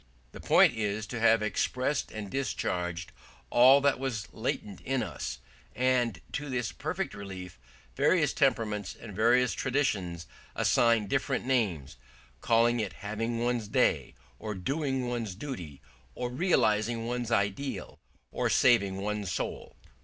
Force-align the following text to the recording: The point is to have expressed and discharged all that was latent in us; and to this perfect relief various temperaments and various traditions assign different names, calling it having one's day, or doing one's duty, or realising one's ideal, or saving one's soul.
The 0.31 0.41
point 0.41 0.75
is 0.75 1.05
to 1.05 1.19
have 1.19 1.43
expressed 1.43 2.11
and 2.11 2.31
discharged 2.31 3.11
all 3.51 3.81
that 3.81 3.99
was 3.99 4.27
latent 4.33 4.81
in 4.81 5.03
us; 5.03 5.37
and 5.75 6.19
to 6.31 6.49
this 6.49 6.71
perfect 6.71 7.13
relief 7.13 7.59
various 7.95 8.33
temperaments 8.33 8.95
and 8.99 9.15
various 9.15 9.53
traditions 9.53 10.25
assign 10.55 11.05
different 11.05 11.45
names, 11.45 11.97
calling 12.39 12.79
it 12.79 12.93
having 13.05 13.43
one's 13.43 13.67
day, 13.67 14.15
or 14.39 14.55
doing 14.55 15.07
one's 15.07 15.35
duty, 15.35 15.83
or 16.15 16.31
realising 16.31 17.05
one's 17.05 17.29
ideal, 17.29 17.99
or 18.31 18.49
saving 18.49 18.97
one's 18.97 19.31
soul. 19.31 19.75